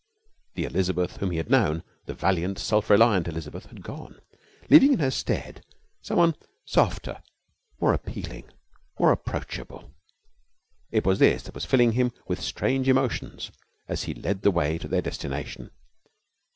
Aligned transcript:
The 0.55 0.63
Elizabeth 0.65 1.17
whom 1.17 1.29
he 1.29 1.37
had 1.37 1.51
known 1.51 1.83
the 2.07 2.15
valiant, 2.15 2.57
self 2.57 2.89
reliant 2.89 3.27
Elizabeth 3.27 3.67
had 3.67 3.83
gone, 3.83 4.19
leaving 4.67 4.93
in 4.93 4.97
her 4.99 5.11
stead 5.11 5.63
someone 6.01 6.33
softer, 6.65 7.21
more 7.79 7.93
appealing, 7.93 8.45
more 8.99 9.11
approachable. 9.11 9.93
It 10.89 11.05
was 11.05 11.19
this 11.19 11.43
that 11.43 11.53
was 11.53 11.65
filling 11.65 11.91
him 11.91 12.11
with 12.27 12.41
strange 12.41 12.89
emotions 12.89 13.51
as 13.87 14.05
he 14.05 14.15
led 14.15 14.41
the 14.41 14.49
way 14.49 14.79
to 14.79 14.87
their 14.87 15.03
destination. 15.03 15.69